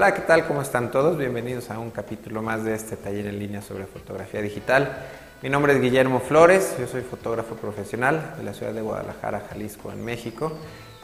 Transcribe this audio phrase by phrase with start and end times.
[0.00, 0.46] Hola, ¿qué tal?
[0.46, 1.18] ¿Cómo están todos?
[1.18, 4.96] Bienvenidos a un capítulo más de este taller en línea sobre fotografía digital.
[5.42, 9.92] Mi nombre es Guillermo Flores, yo soy fotógrafo profesional de la ciudad de Guadalajara, Jalisco,
[9.92, 10.52] en México.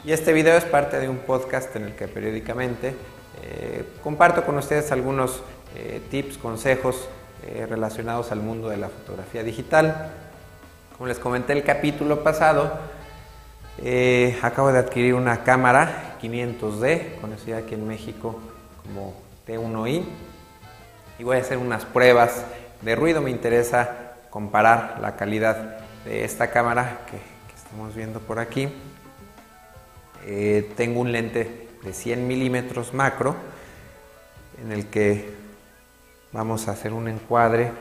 [0.03, 2.95] Y este video es parte de un podcast en el que periódicamente
[3.43, 5.43] eh, comparto con ustedes algunos
[5.75, 7.07] eh, tips, consejos
[7.45, 10.09] eh, relacionados al mundo de la fotografía digital.
[10.97, 12.79] Como les comenté el capítulo pasado,
[14.41, 18.41] acabo de adquirir una cámara 500D, conocida aquí en México
[18.87, 19.13] como
[19.47, 20.03] T1i,
[21.19, 22.45] y voy a hacer unas pruebas
[22.81, 23.21] de ruido.
[23.21, 27.19] Me interesa comparar la calidad de esta cámara que,
[27.55, 28.69] estamos viendo por aquí.
[30.25, 33.35] Eh, tengo un lente de 100 milímetros macro
[34.63, 35.29] en el que
[36.31, 37.71] vamos a hacer un encuadre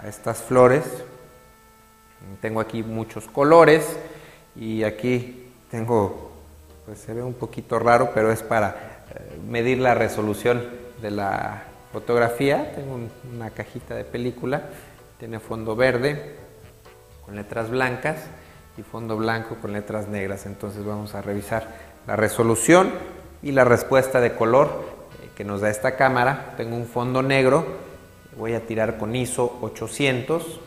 [0.00, 0.84] a estas flores.
[2.40, 3.96] Tengo aquí muchos colores
[4.54, 6.30] y aquí tengo,
[6.86, 8.99] pues se ve un poquito raro, pero es para
[9.48, 10.64] medir la resolución
[11.00, 12.72] de la fotografía.
[12.74, 12.98] Tengo
[13.34, 14.62] una cajita de película
[15.20, 16.34] tiene fondo verde
[17.26, 18.24] con letras blancas
[18.78, 20.46] y fondo blanco con letras negras.
[20.46, 21.68] Entonces vamos a revisar
[22.06, 22.90] la resolución
[23.42, 24.82] y la respuesta de color
[25.22, 26.54] eh, que nos da esta cámara.
[26.56, 27.66] Tengo un fondo negro,
[28.38, 30.60] voy a tirar con ISO 800.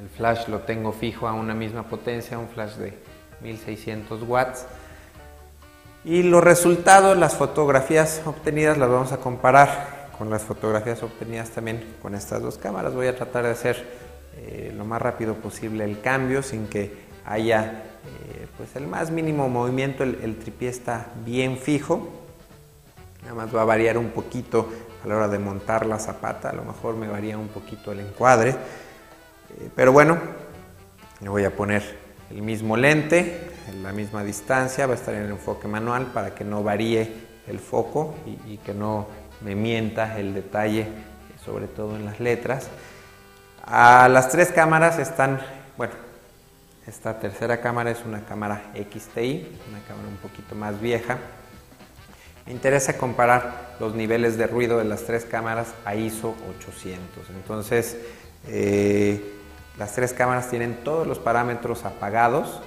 [0.00, 2.94] El flash lo tengo fijo a una misma potencia, un flash de
[3.42, 4.66] 1600 watts.
[6.06, 11.96] Y los resultados, las fotografías obtenidas las vamos a comparar con las fotografías obtenidas también
[12.00, 12.94] con estas dos cámaras.
[12.94, 13.84] Voy a tratar de hacer
[14.36, 19.48] eh, lo más rápido posible el cambio sin que haya eh, pues el más mínimo
[19.48, 20.04] movimiento.
[20.04, 22.08] El, tripié está bien fijo.
[23.22, 24.68] Nada más va a variar un poquito
[25.02, 26.50] a la hora de montar la zapata.
[26.50, 28.50] A lo mejor me varía un poquito el encuadre.
[28.50, 30.20] Eh, pero bueno,
[31.20, 31.82] le voy a poner
[32.30, 34.86] el mismo lente, en la misma distancia.
[34.86, 37.12] Va a estar en el enfoque manual para que no varíe
[37.46, 38.14] el foco
[38.46, 39.06] y que no
[39.40, 40.88] me mienta el detalle,
[41.44, 42.68] sobre todo en las letras.
[43.64, 45.40] A las tres cámaras están,
[45.76, 45.94] bueno,
[46.86, 51.18] esta tercera cámara es una cámara XTI, una cámara un poquito más vieja.
[52.46, 57.30] Me interesa comparar los niveles de ruido de las tres cámaras a ISO 800.
[57.30, 57.96] Entonces,
[58.46, 59.32] eh,
[59.78, 62.60] las tres cámaras tienen todos los parámetros apagados,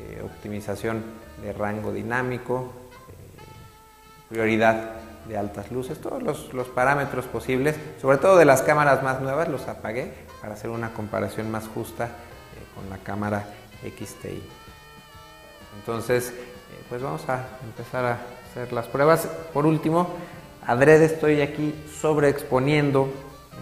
[0.00, 1.02] eh, optimización
[1.42, 2.72] de rango dinámico,
[3.08, 4.92] eh, prioridad
[5.28, 6.22] de altas luces, todos
[6.54, 10.94] los, parámetros posibles, sobre todo de las cámaras más nuevas, los apagué para hacer una
[10.94, 12.08] comparación más justa eh,
[12.74, 13.44] con la cámara
[13.82, 14.42] XTI.
[15.80, 16.32] Entonces,
[16.88, 18.18] pues vamos a empezar a
[18.50, 19.28] hacer las pruebas.
[19.52, 20.08] Por último,
[20.66, 23.12] adrede estoy aquí sobreexponiendo,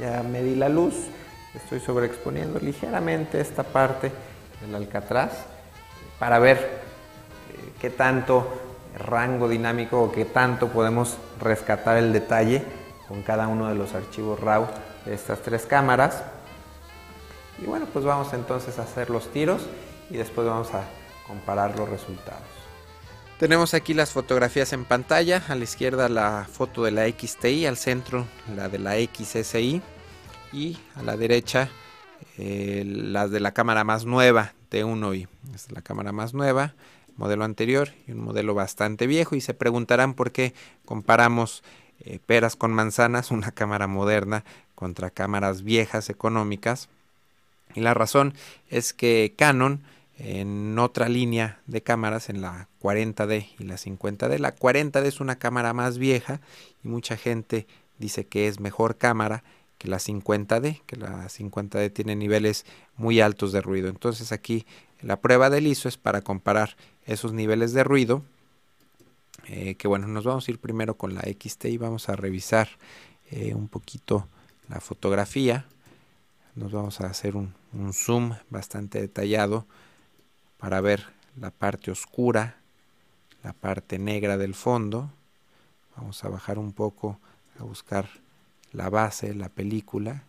[0.00, 0.94] ya medí la luz,
[1.52, 4.12] estoy sobreexponiendo ligeramente esta parte
[4.60, 5.57] del alcatraz
[6.18, 8.46] para ver eh, qué tanto
[8.98, 12.64] rango dinámico o qué tanto podemos rescatar el detalle
[13.06, 14.66] con cada uno de los archivos RAW
[15.04, 16.22] de estas tres cámaras.
[17.60, 19.66] Y bueno, pues vamos entonces a hacer los tiros
[20.10, 20.84] y después vamos a
[21.26, 22.42] comparar los resultados.
[23.38, 27.76] Tenemos aquí las fotografías en pantalla, a la izquierda la foto de la XTI, al
[27.76, 29.80] centro la de la XSI
[30.52, 31.68] y a la derecha
[32.36, 35.28] eh, las de la cámara más nueva T1i.
[35.54, 36.74] Esta es la cámara más nueva
[37.18, 41.62] modelo anterior y un modelo bastante viejo y se preguntarán por qué comparamos
[42.00, 46.88] eh, peras con manzanas, una cámara moderna contra cámaras viejas económicas.
[47.74, 48.32] Y la razón
[48.70, 49.82] es que Canon
[50.18, 55.38] en otra línea de cámaras, en la 40D y la 50D, la 40D es una
[55.38, 56.40] cámara más vieja
[56.82, 57.68] y mucha gente
[57.98, 59.44] dice que es mejor cámara
[59.78, 62.66] que la 50D, que la 50D tiene niveles
[62.96, 63.88] muy altos de ruido.
[63.88, 64.66] Entonces aquí
[65.00, 68.22] la prueba del ISO es para comparar esos niveles de ruido.
[69.46, 72.68] Eh, que bueno, nos vamos a ir primero con la XT y vamos a revisar
[73.30, 74.26] eh, un poquito
[74.68, 75.64] la fotografía.
[76.56, 79.64] Nos vamos a hacer un, un zoom bastante detallado
[80.58, 81.06] para ver
[81.40, 82.56] la parte oscura,
[83.44, 85.10] la parte negra del fondo.
[85.96, 87.20] Vamos a bajar un poco
[87.60, 88.08] a buscar
[88.72, 90.22] la base, la película.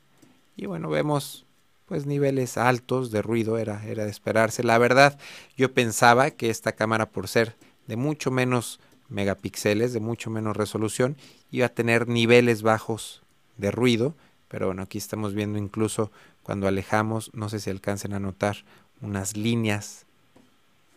[0.56, 1.46] Y bueno, vemos
[1.86, 4.64] pues niveles altos de ruido era, era de esperarse.
[4.64, 5.18] La verdad,
[5.58, 7.56] yo pensaba que esta cámara por ser
[7.88, 11.18] de mucho menos megapíxeles, de mucho menos resolución,
[11.52, 13.24] iba a tener niveles bajos
[13.58, 14.14] de ruido,
[14.48, 16.12] pero bueno, aquí estamos viendo incluso
[16.44, 18.58] cuando alejamos, no sé si alcancen a notar
[19.02, 20.06] unas líneas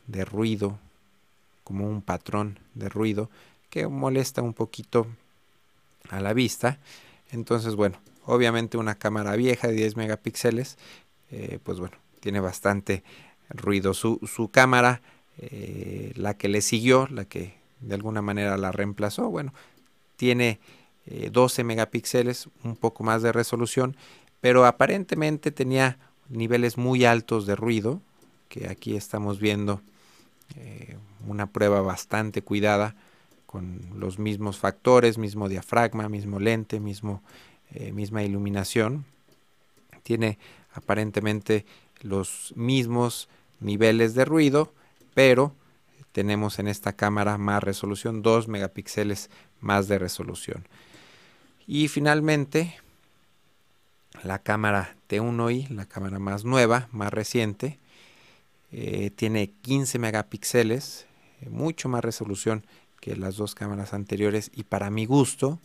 [0.07, 0.79] de ruido,
[1.65, 3.31] como un patrón de ruido
[3.71, 5.07] que molesta un poquito
[6.11, 6.79] a la vista.
[7.33, 10.79] Entonces, bueno, Obviamente una cámara vieja de 10 megapíxeles,
[11.31, 13.03] eh, pues bueno, tiene bastante
[13.49, 13.95] ruido.
[13.95, 15.03] Su, su cámara,
[15.39, 19.53] eh, la que le siguió, la que de alguna manera la reemplazó, bueno,
[20.17, 20.61] tiene
[21.33, 23.97] 12 megapíxeles, un poco más de resolución,
[24.41, 25.99] pero aparentemente tenía
[26.29, 28.01] niveles muy altos de ruido,
[28.49, 29.81] que aquí estamos viendo
[31.27, 32.95] una prueba bastante cuidada
[33.53, 37.23] con los mismos factores, mismo diafragma, mismo lente, mismo,
[37.93, 39.05] misma iluminación.
[40.03, 40.39] Tiene
[40.73, 41.67] aparentemente
[42.01, 43.29] los mismos
[43.61, 44.73] niveles de ruido,
[45.15, 45.55] pero
[46.13, 50.67] tenemos en esta cámara más resolución, 2 megapíxeles más de resolución.
[51.67, 52.75] Y finalmente,
[54.23, 57.79] la cámara T1i, la cámara más nueva, más reciente,
[58.73, 61.07] eh, tiene 15 megapíxeles,
[61.41, 62.65] eh, mucho más resolución
[63.03, 65.59] que las dos cámaras anteriores y para mi gusto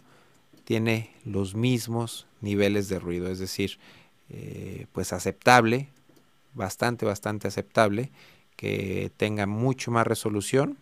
[0.64, 3.78] tiene los mismos niveles de ruido, es decir,
[4.30, 5.88] eh, pues aceptable,
[6.56, 8.10] bastante, bastante aceptable,
[8.56, 10.80] que tenga mucho más resolución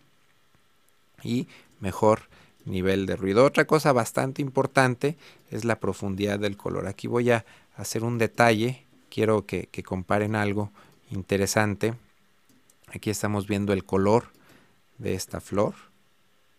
[1.22, 1.50] y
[1.82, 2.30] mejor
[2.64, 3.44] nivel de ruido.
[3.44, 5.18] Otra cosa bastante importante
[5.52, 6.88] es la profundidad del color.
[6.88, 7.44] Aquí voy a
[7.76, 10.72] hacer un detalle, quiero que, que comparen algo
[11.12, 11.96] interesante.
[12.88, 14.28] Aquí estamos viendo el color
[14.98, 15.76] de esta flor.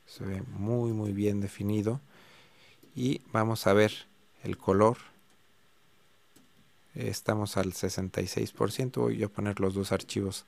[0.07, 2.01] Se ve muy muy bien definido.
[2.95, 3.93] Y vamos a ver
[4.43, 4.97] el color
[6.97, 10.47] estamos al 66%, voy a poner los dos archivos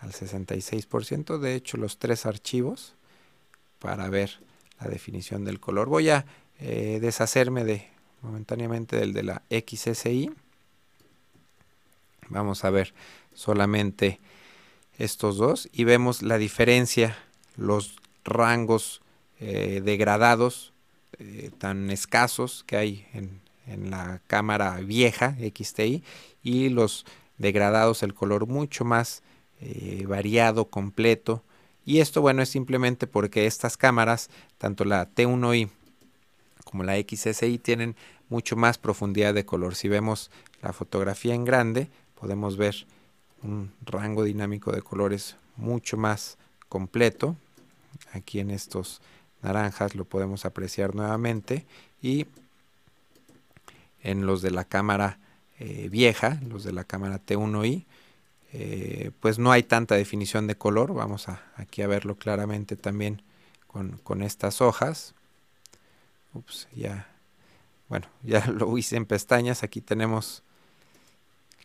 [0.00, 2.94] al 66%, de hecho los tres archivos
[3.78, 4.40] para ver
[4.80, 5.88] la definición del color.
[5.88, 6.24] Voy a
[6.58, 7.88] eh, deshacerme de
[8.22, 10.30] momentáneamente del de la XSI.
[12.28, 12.94] Vamos a ver
[13.34, 14.20] solamente
[14.98, 17.18] estos dos y vemos la diferencia,
[17.56, 19.00] los rangos
[19.38, 20.72] eh, degradados
[21.18, 23.40] eh, tan escasos que hay en,
[23.88, 26.02] la cámara vieja XTI
[26.42, 27.06] y los
[27.38, 29.22] degradados el color mucho más
[29.60, 31.44] eh, variado, completo.
[31.84, 34.28] Y esto, bueno, es simplemente porque estas cámaras,
[34.58, 35.68] tanto la T1i
[36.64, 37.94] como la XSI, tienen
[38.28, 39.76] mucho más profundidad de color.
[39.76, 40.32] Si vemos
[40.62, 41.88] la fotografía en grande,
[42.18, 42.86] podemos ver
[43.42, 46.38] un rango dinámico de colores mucho más
[46.68, 47.36] completo.
[48.12, 49.00] Aquí en estos
[49.42, 51.66] naranjas lo podemos apreciar nuevamente
[52.02, 52.26] y
[54.02, 55.18] en los de la cámara
[55.58, 57.84] eh, vieja, los de la cámara T1i,
[58.52, 60.94] eh, pues no hay tanta definición de color.
[60.94, 63.22] Vamos a, aquí a verlo claramente también
[63.66, 65.14] con, estas hojas.
[66.34, 67.08] Ups, ya,
[67.88, 69.62] bueno, ya lo hice en pestañas.
[69.62, 70.42] Aquí tenemos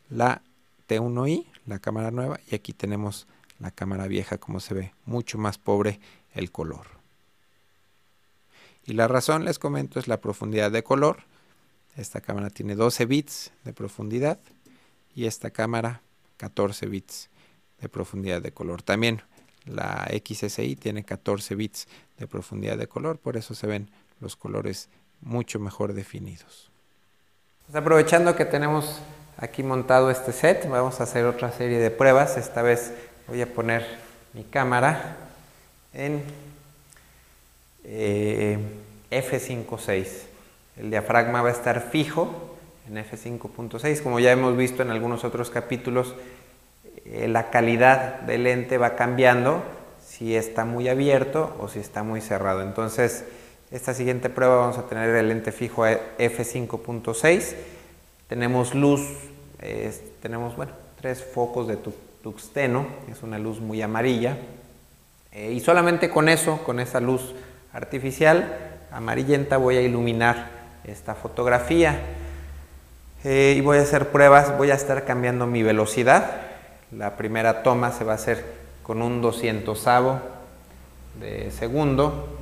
[0.09, 0.41] la
[0.87, 3.27] T1i, la cámara nueva, y aquí tenemos
[3.59, 5.99] la cámara vieja, como se ve, mucho más pobre
[6.33, 6.87] el color.
[8.85, 11.23] Y la razón, les comento, es la profundidad de color.
[11.97, 14.37] Esta cámara tiene 12 bits de profundidad
[15.15, 16.01] y esta cámara
[16.37, 17.29] 14 bits
[17.81, 18.83] de profundidad de color.
[18.83, 19.21] También
[19.65, 21.87] la XSI tiene 14 bits
[22.17, 24.89] de profundidad de color, por eso se ven los colores
[25.21, 26.69] mucho mejor definidos.
[27.65, 29.01] Pues aprovechando que tenemos
[29.37, 32.37] aquí montado este set, vamos a hacer otra serie de pruebas.
[32.37, 32.93] Esta vez
[33.27, 33.85] voy a poner
[34.33, 35.17] mi cámara
[35.93, 36.21] en
[37.83, 38.57] eh,
[39.11, 40.05] F56.
[40.77, 44.01] El diafragma va a estar fijo en F5.6.
[44.03, 46.15] Como ya hemos visto en algunos otros capítulos,
[47.05, 49.63] eh, la calidad del lente va cambiando
[50.05, 52.61] si está muy abierto o si está muy cerrado.
[52.61, 53.25] Entonces,
[53.71, 57.55] esta siguiente prueba vamos a tener el lente fijo a F5.6.
[58.27, 59.01] Tenemos luz,
[60.21, 61.77] tenemos bueno, tres focos de
[62.25, 64.35] tuxteno, es una luz muy amarilla.
[65.31, 67.35] Eh, y solamente con eso, con esa luz
[67.71, 68.57] artificial
[68.91, 70.49] amarillenta, voy a iluminar
[70.85, 71.99] esta fotografía.
[73.23, 76.41] Eh, y voy a hacer pruebas, voy a estar cambiando mi velocidad.
[76.91, 78.43] La primera toma se va a hacer
[78.81, 79.85] con un 200
[81.19, 82.39] de segundo,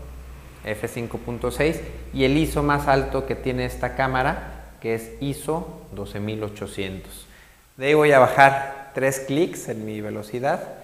[0.64, 1.82] f5.6,
[2.14, 7.28] y el ISO más alto que tiene esta cámara, que es ISO 12800.
[7.76, 10.76] De ahí voy a bajar tres clics en mi velocidad,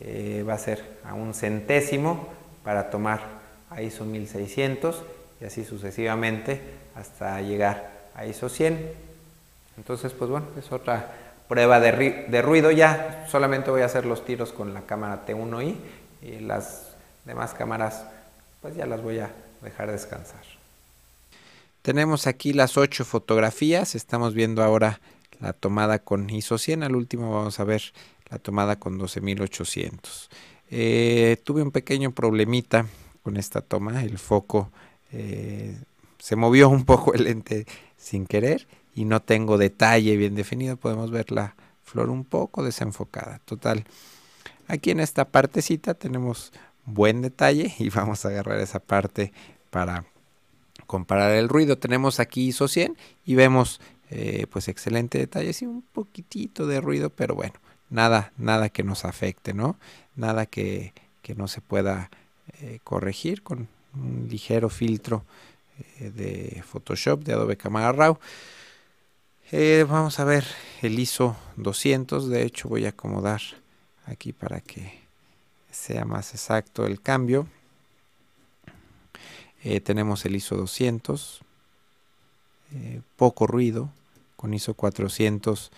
[0.00, 2.28] eh, va a ser a un centésimo
[2.64, 3.20] para tomar
[3.70, 5.02] a ISO 1600
[5.40, 6.60] y así sucesivamente
[6.94, 8.92] hasta llegar a ISO 100.
[9.76, 11.12] Entonces, pues bueno, es otra
[11.48, 12.70] prueba de, de, ruido.
[12.70, 15.76] Ya solamente voy a hacer los tiros con la cámara T1i
[16.22, 16.88] y las
[17.24, 18.04] demás cámaras
[18.60, 19.30] pues ya las voy a
[19.62, 20.42] dejar descansar.
[21.82, 23.94] Tenemos aquí las ocho fotografías.
[23.94, 25.00] Estamos viendo ahora
[25.40, 26.82] la tomada con ISO 100.
[26.82, 27.82] Al último vamos a ver
[28.30, 30.30] la tomada con 12800.
[30.70, 32.86] Eh, tuve un pequeño problemita
[33.22, 34.02] con esta toma.
[34.02, 34.70] El foco
[35.12, 35.76] eh,
[36.18, 37.66] se movió un poco el lente
[37.96, 40.76] sin querer y no tengo detalle bien definido.
[40.76, 43.40] Podemos ver la flor un poco desenfocada.
[43.44, 43.84] Total,
[44.66, 46.52] aquí en esta partecita tenemos
[46.84, 49.32] buen detalle y vamos a agarrar esa parte
[49.70, 50.04] para
[50.86, 51.78] comparar el ruido.
[51.78, 53.80] Tenemos aquí ISO 100 y vemos
[54.10, 57.54] eh, pues excelente detalle, sí, un poquitito de ruido, pero bueno,
[57.90, 59.76] nada, nada que nos afecte, ¿no?
[60.16, 62.10] Nada que, que no se pueda
[62.60, 65.24] eh, corregir con un ligero filtro
[66.00, 68.18] eh, de Photoshop de Adobe Camera Raw.
[69.86, 70.44] vamos a ver
[70.80, 73.42] el ISO 200, de hecho voy a acomodar
[74.06, 75.00] aquí para que
[75.70, 77.46] sea más exacto el cambio.
[79.84, 81.42] tenemos el ISO 200,
[83.16, 83.90] poco ruido,
[84.36, 85.70] con ISO 400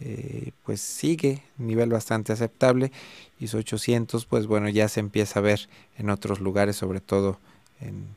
[0.00, 2.92] eh, pues sigue nivel bastante aceptable
[3.40, 7.38] ISO 800 pues bueno ya se empieza a ver en otros lugares sobre todo
[7.80, 8.14] en,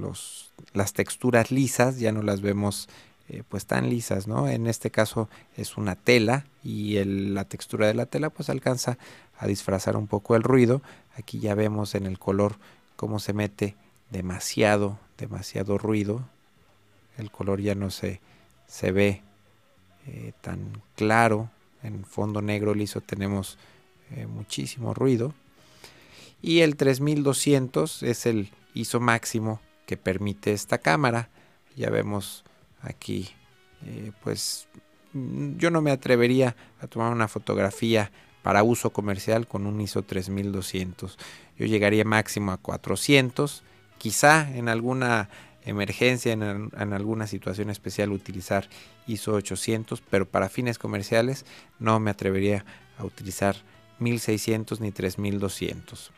[0.00, 2.88] los, las texturas lisas ya no las vemos
[3.28, 7.94] eh, pues tan lisas no en este caso es una tela y la textura de
[7.94, 8.96] la tela pues alcanza
[9.38, 10.82] a disfrazar un poco el ruido.
[11.16, 12.56] Aquí ya vemos en el color
[12.96, 13.76] cómo se mete
[14.10, 16.24] demasiado demasiado ruido
[17.18, 18.20] el color ya no se,
[18.66, 19.22] se ve
[20.06, 21.50] eh, tan claro.
[21.82, 23.58] En fondo negro liso tenemos
[24.16, 25.34] eh, muchísimo ruido.
[26.40, 31.28] Y el 3200 es el ISO máximo que permite esta cámara.
[31.76, 32.44] Ya vemos
[32.80, 33.28] aquí,
[33.84, 34.68] eh, pues
[35.12, 38.10] mm, yo no me atrevería a tomar una fotografía
[38.42, 41.18] para uso comercial con un ISO 3200.
[41.58, 43.62] Yo llegaría máximo a 400.
[43.98, 45.28] Quizá en alguna
[45.68, 48.68] emergencia, en, alguna situación especial utilizar
[49.06, 51.44] ISO 800, pero para fines comerciales
[51.78, 52.64] no me atrevería
[52.98, 53.56] a utilizar
[53.98, 56.10] 1600 ni 3200.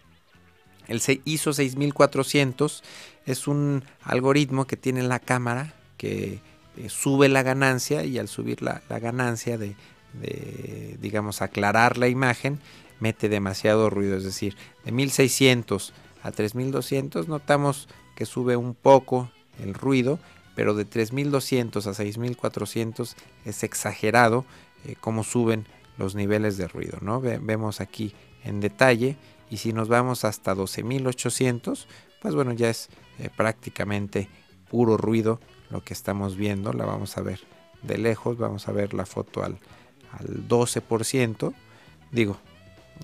[0.89, 2.83] El ISO 6400
[3.27, 6.41] es un algoritmo que tiene la cámara que
[6.77, 9.77] eh, sube la ganancia y al subir la, ganancia de,
[10.15, 12.59] de, digamos, aclarar la imagen,
[12.99, 14.17] mete demasiado ruido.
[14.17, 15.93] Es decir, de 1600
[16.23, 19.31] a 3200 notamos que sube un poco
[19.63, 20.19] el ruido,
[20.55, 24.45] pero de 3200 a 6400 es exagerado
[24.85, 25.67] eh, cómo suben
[25.99, 27.21] los niveles de ruido, ¿no?
[27.21, 28.15] vemos aquí
[28.45, 29.17] en detalle
[29.51, 31.89] y si nos vamos hasta 12800,
[32.21, 32.89] pues bueno, ya es
[33.19, 34.29] eh, prácticamente
[34.71, 35.41] puro ruido
[35.71, 37.41] lo que estamos viendo, la vamos a ver
[37.83, 39.59] de lejos, vamos a ver la foto al,
[40.13, 41.53] al 12%,
[42.13, 42.39] digo,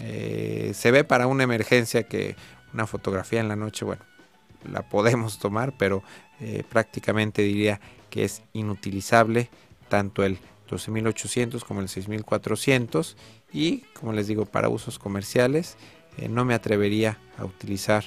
[0.00, 2.36] eh, se ve para una emergencia que
[2.72, 4.02] una fotografía en la noche, bueno,
[4.70, 6.02] la podemos tomar, pero
[6.40, 7.80] eh, prácticamente diría
[8.11, 9.49] que es inutilizable
[9.88, 13.14] tanto el 12.800 como el 6.400
[13.52, 15.76] y como les digo para usos comerciales
[16.18, 18.04] eh, no me atrevería a utilizar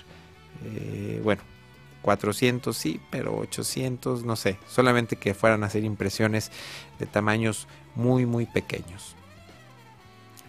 [0.65, 1.41] eh, bueno
[2.01, 6.51] 400 sí pero 800 no sé solamente que fueran a hacer impresiones
[6.99, 9.15] de tamaños muy muy pequeños.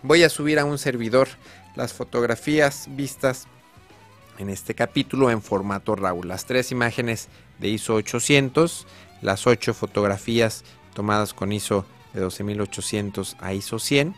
[0.02, 1.28] Voy a subir a un servidor
[1.76, 3.46] las fotografías vistas
[4.38, 6.24] en este capítulo en formato RAW.
[6.24, 8.86] Las tres imágenes de ISO 800,
[9.22, 11.84] las ocho fotografías tomadas con ISO
[12.14, 14.14] de 12800 a ISO 100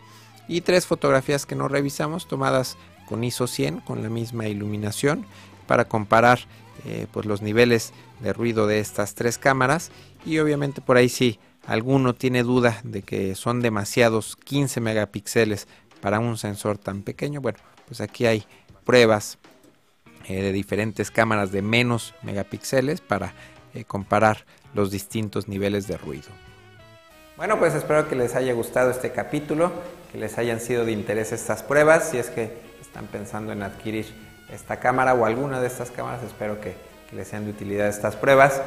[0.49, 2.77] y tres fotografías que no revisamos tomadas
[3.07, 5.27] con ISO 100 con la misma iluminación
[5.67, 6.41] para comparar
[6.85, 9.91] eh, pues los niveles de ruido de estas tres cámaras
[10.25, 15.69] y obviamente por ahí si alguno tiene duda de que son demasiados 15 megapíxeles
[16.01, 18.45] para un sensor tan pequeño bueno pues aquí hay
[18.85, 19.39] pruebas
[20.29, 23.33] eh, de diferentes cámaras de menos megapíxeles para
[23.75, 26.29] eh, comparar los distintos niveles de ruido.
[27.37, 29.73] Bueno, pues espero que les haya gustado este capítulo,
[30.13, 32.11] que les hayan sido de interés estas pruebas.
[32.11, 34.07] Si es que están pensando en adquirir
[34.53, 38.63] esta cámara o alguna de estas cámaras, espero que, les sean de utilidad estas pruebas.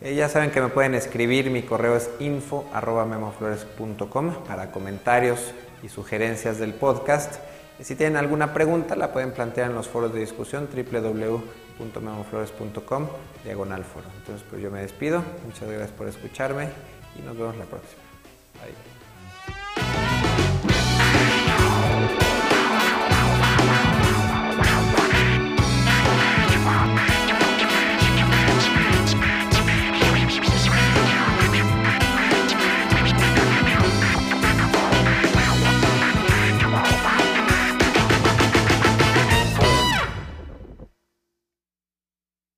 [0.00, 6.58] Eh, ya saben que me pueden escribir, mi correo es info.memoflores.com para comentarios y sugerencias
[6.58, 7.40] del podcast.
[7.80, 13.06] Si tienen alguna pregunta, la pueden plantear en los foros de discusión www.memoflores.com
[13.44, 14.06] diagonal foro.
[14.18, 15.22] Entonces, pues yo me despido.
[15.46, 16.70] Muchas gracias por escucharme
[17.16, 18.02] y nos vemos la próxima.
[18.54, 18.74] Bye.